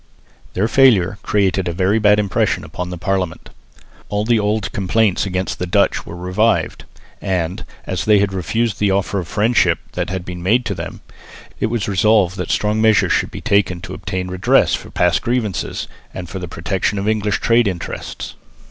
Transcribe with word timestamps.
Their 0.53 0.67
failure 0.67 1.19
created 1.21 1.67
a 1.67 1.73
very 1.73 1.99
bad 1.99 2.17
impression 2.17 2.63
upon 2.63 2.89
the 2.89 2.97
Parliament. 2.97 3.51
All 4.09 4.25
the 4.25 4.39
old 4.39 4.71
complaints 4.71 5.27
against 5.27 5.59
the 5.59 5.67
Dutch 5.67 6.07
were 6.07 6.15
revived; 6.15 6.85
and, 7.21 7.63
as 7.85 8.05
they 8.05 8.17
had 8.17 8.33
refused 8.33 8.79
the 8.79 8.89
offer 8.89 9.19
of 9.19 9.27
friendship 9.27 9.77
that 9.91 10.09
had 10.09 10.25
been 10.25 10.41
made 10.41 10.65
to 10.65 10.73
them, 10.73 11.01
it 11.59 11.67
was 11.67 11.87
resolved 11.87 12.35
that 12.37 12.49
strong 12.49 12.81
measures 12.81 13.13
should 13.13 13.29
be 13.29 13.41
taken 13.41 13.79
to 13.81 13.93
obtain 13.93 14.27
redress 14.27 14.73
for 14.73 14.89
past 14.89 15.21
grievances 15.21 15.87
and 16.15 16.29
for 16.29 16.39
the 16.39 16.47
protection 16.47 16.97
of 16.97 17.07
English 17.07 17.39
trade 17.39 17.67
interests. 17.67 18.33